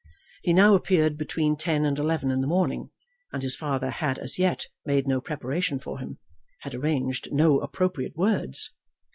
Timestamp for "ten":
1.55-1.85